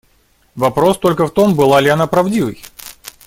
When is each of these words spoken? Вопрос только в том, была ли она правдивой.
Вопрос 0.55 0.97
только 0.97 1.27
в 1.27 1.31
том, 1.31 1.53
была 1.55 1.79
ли 1.79 1.87
она 1.87 2.07
правдивой. 2.07 2.63